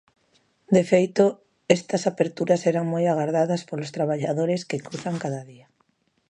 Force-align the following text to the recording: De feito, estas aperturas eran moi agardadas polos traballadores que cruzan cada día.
De 0.75 0.83
feito, 0.91 1.25
estas 1.77 2.03
aperturas 2.11 2.61
eran 2.71 2.85
moi 2.93 3.05
agardadas 3.07 3.61
polos 3.69 3.93
traballadores 3.97 4.61
que 4.69 4.83
cruzan 4.85 5.15
cada 5.23 5.41
día. 5.51 5.67